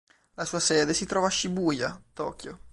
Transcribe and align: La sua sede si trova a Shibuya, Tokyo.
La 0.33 0.45
sua 0.45 0.59
sede 0.59 0.95
si 0.95 1.05
trova 1.05 1.27
a 1.27 1.29
Shibuya, 1.29 2.01
Tokyo. 2.13 2.57